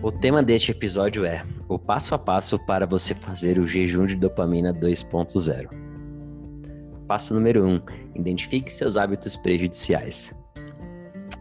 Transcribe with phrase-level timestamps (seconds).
[0.00, 4.14] O tema deste episódio é o passo a passo para você fazer o jejum de
[4.14, 5.68] dopamina 2.0.
[7.08, 7.80] Passo número 1: um,
[8.14, 10.32] identifique seus hábitos prejudiciais.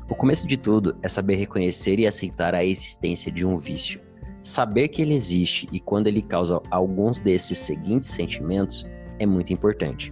[0.10, 4.02] O começo de tudo é saber reconhecer e aceitar a existência de um vício.
[4.42, 8.88] Saber que ele existe e quando ele causa alguns desses seguintes sentimentos
[9.20, 10.12] é muito importante.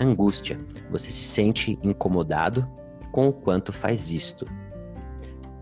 [0.00, 0.58] Angústia.
[0.90, 2.66] Você se sente incomodado
[3.12, 4.46] com o quanto faz isto.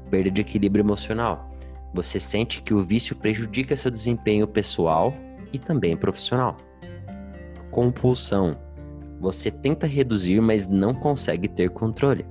[0.09, 1.56] Perda de equilíbrio emocional.
[1.95, 5.13] Você sente que o vício prejudica seu desempenho pessoal
[5.53, 6.57] e também profissional.
[7.71, 8.57] Compulsão.
[9.21, 12.27] Você tenta reduzir, mas não consegue ter controle.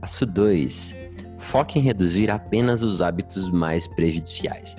[0.00, 0.94] Passo 2.
[1.38, 4.76] Foque em reduzir apenas os hábitos mais prejudiciais.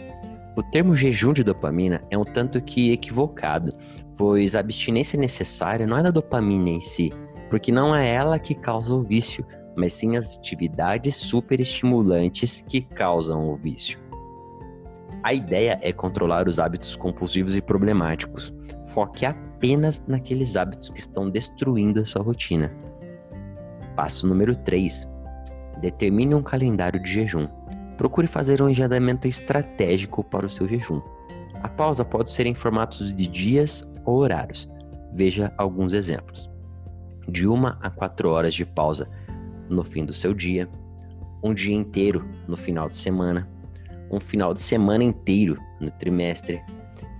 [0.55, 3.71] O termo jejum de dopamina é um tanto que equivocado,
[4.15, 7.11] pois a abstinência necessária não é da dopamina em si,
[7.49, 13.49] porque não é ela que causa o vício, mas sim as atividades superestimulantes que causam
[13.49, 13.99] o vício.
[15.25, 18.53] A ideia é controlar os hábitos compulsivos e problemáticos.
[18.85, 22.71] Foque apenas naqueles hábitos que estão destruindo a sua rotina.
[23.95, 25.07] Passo número 3.
[25.81, 27.47] Determine um calendário de jejum.
[27.97, 31.01] Procure fazer um agendamento estratégico para o seu jejum.
[31.63, 34.69] A pausa pode ser em formatos de dias ou horários.
[35.11, 36.47] Veja alguns exemplos.
[37.27, 39.09] De uma a quatro horas de pausa
[39.69, 40.69] no fim do seu dia,
[41.43, 43.47] um dia inteiro no final de semana,
[44.09, 46.61] um final de semana inteiro no trimestre,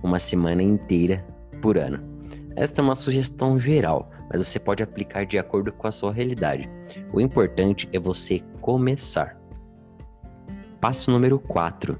[0.02, 1.24] uma semana inteira
[1.60, 2.16] por ano.
[2.56, 6.68] Esta é uma sugestão geral, mas você pode aplicar de acordo com a sua realidade.
[7.12, 9.38] O importante é você começar.
[10.80, 11.98] Passo número 4.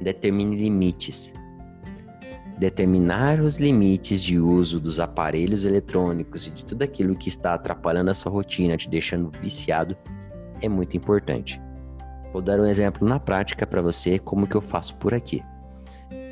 [0.00, 1.32] Determine limites.
[2.58, 8.10] Determinar os limites de uso dos aparelhos eletrônicos e de tudo aquilo que está atrapalhando
[8.10, 9.96] a sua rotina, te deixando viciado,
[10.62, 11.60] é muito importante.
[12.32, 15.42] Vou dar um exemplo na prática para você como que eu faço por aqui.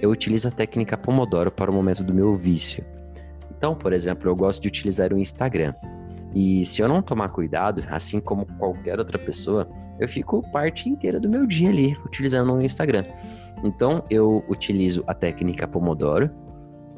[0.01, 2.85] Eu utilizo a técnica Pomodoro para o momento do meu vício.
[3.57, 5.75] Então, por exemplo, eu gosto de utilizar o Instagram.
[6.35, 9.69] E se eu não tomar cuidado, assim como qualquer outra pessoa,
[10.01, 13.05] eu fico parte inteira do meu dia ali utilizando o Instagram.
[13.63, 16.31] Então eu utilizo a técnica Pomodoro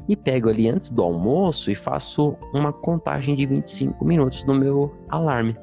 [0.07, 4.95] e pego ali antes do almoço e faço uma contagem de 25 minutos no meu
[5.09, 5.55] alarme.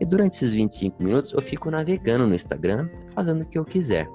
[0.00, 4.08] E durante esses 25 minutos eu fico navegando no Instagram, fazendo o que eu quiser.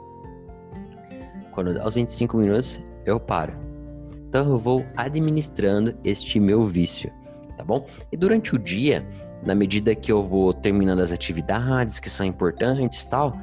[1.52, 3.54] Quando dá os 25 minutos, eu paro.
[4.28, 7.12] Então eu vou administrando este meu vício,
[7.56, 7.86] tá bom?
[8.12, 9.08] E durante o dia,
[9.44, 13.38] na medida que eu vou terminando as atividades que são importantes, tal,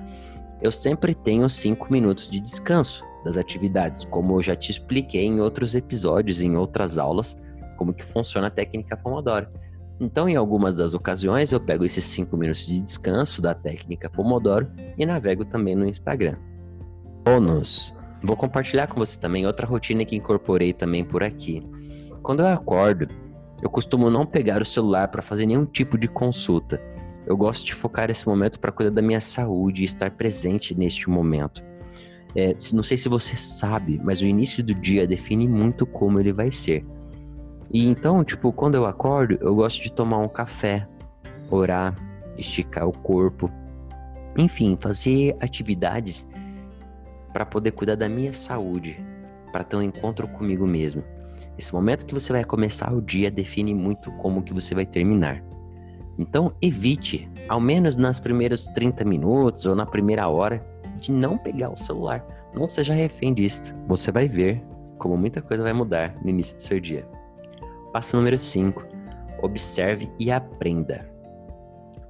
[0.63, 5.41] eu sempre tenho cinco minutos de descanso das atividades, como eu já te expliquei em
[5.41, 7.37] outros episódios, em outras aulas,
[7.77, 9.49] como que funciona a técnica Pomodoro.
[10.01, 14.71] Então, em algumas das ocasiões, eu pego esses cinco minutos de descanso da técnica Pomodoro
[14.97, 16.37] e navego também no Instagram.
[17.25, 17.95] Bônus.
[18.23, 21.61] Vou compartilhar com você também outra rotina que incorporei também por aqui.
[22.23, 23.09] Quando eu acordo,
[23.61, 26.81] eu costumo não pegar o celular para fazer nenhum tipo de consulta.
[27.27, 31.09] Eu gosto de focar esse momento para cuidar da minha saúde e estar presente neste
[31.09, 31.63] momento.
[32.35, 36.33] É, não sei se você sabe, mas o início do dia define muito como ele
[36.33, 36.85] vai ser.
[37.71, 40.87] E então, tipo, quando eu acordo, eu gosto de tomar um café,
[41.51, 41.95] orar,
[42.37, 43.51] esticar o corpo,
[44.37, 46.27] enfim, fazer atividades
[47.33, 48.99] para poder cuidar da minha saúde,
[49.51, 51.03] para ter um encontro comigo mesmo.
[51.59, 55.43] Esse momento que você vai começar o dia define muito como que você vai terminar.
[56.23, 60.65] Então, evite, ao menos nas primeiros 30 minutos ou na primeira hora,
[61.01, 62.25] de não pegar o celular.
[62.55, 63.75] Não seja refém disso.
[63.89, 64.63] Você vai ver
[64.99, 67.05] como muita coisa vai mudar no início do seu dia.
[67.93, 68.85] Passo número 5.
[69.43, 71.11] Observe e aprenda.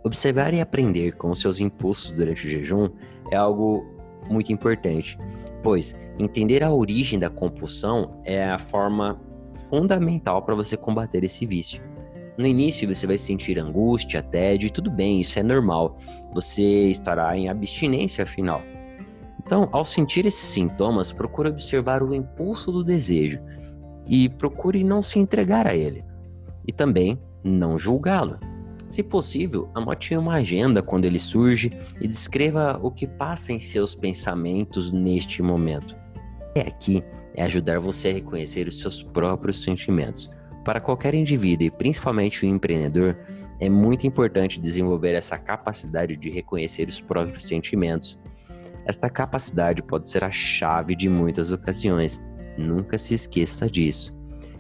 [0.05, 2.91] Observar e aprender com seus impulsos durante o jejum
[3.31, 3.83] é algo
[4.29, 5.19] muito importante,
[5.63, 9.19] pois entender a origem da compulsão é a forma
[9.71, 11.92] fundamental para você combater esse vício.
[12.39, 15.99] No início você vai sentir angústia, tédio, e tudo bem, isso é normal.
[16.33, 18.63] Você estará em abstinência afinal.
[19.45, 23.41] Então, ao sentir esses sintomas, procure observar o impulso do desejo
[24.07, 26.05] e procure não se entregar a ele.
[26.67, 28.39] E também não julgá-lo.
[28.89, 33.95] Se possível, anote uma agenda quando ele surge e descreva o que passa em seus
[33.95, 35.97] pensamentos neste momento.
[36.55, 37.03] É aqui
[37.35, 40.31] é ajudar você a reconhecer os seus próprios sentimentos
[40.65, 43.17] para qualquer indivíduo e principalmente o empreendedor,
[43.59, 48.19] é muito importante desenvolver essa capacidade de reconhecer os próprios sentimentos.
[48.85, 52.21] Esta capacidade pode ser a chave de muitas ocasiões.
[52.59, 54.17] Nunca se esqueça disso.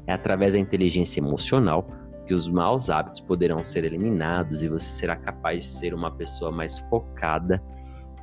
[0.07, 1.89] É através da inteligência emocional
[2.27, 6.51] que os maus hábitos poderão ser eliminados e você será capaz de ser uma pessoa
[6.53, 7.63] mais focada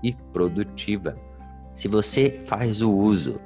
[0.02, 1.18] e produtiva.
[1.74, 3.40] Se você faz o uso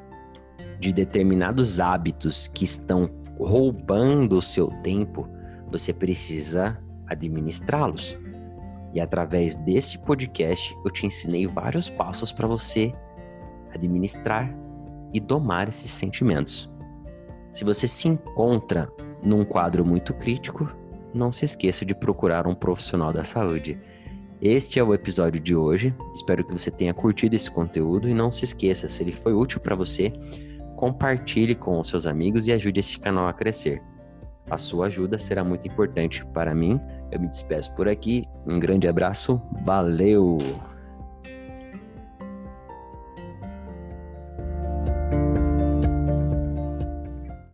[0.80, 3.10] de determinados hábitos que estão
[3.40, 5.28] roubando o seu tempo,
[5.72, 6.78] você precisa
[7.08, 8.18] administrá-los.
[8.94, 12.94] E através deste podcast eu te ensinei vários passos para você
[13.74, 14.54] administrar
[15.12, 16.72] e domar esses sentimentos.
[17.52, 18.92] Se você se encontra
[19.22, 20.70] num quadro muito crítico,
[21.14, 23.80] não se esqueça de procurar um profissional da saúde.
[24.42, 25.96] Este é o episódio de hoje.
[26.16, 29.60] Espero que você tenha curtido esse conteúdo e não se esqueça, se ele foi útil
[29.60, 30.12] para você,
[30.76, 33.82] compartilhe com os seus amigos e ajude este canal a crescer.
[34.50, 36.80] A sua ajuda será muito importante para mim.
[37.12, 38.28] Eu me despeço por aqui.
[38.46, 39.42] Um grande abraço.
[39.64, 40.38] Valeu!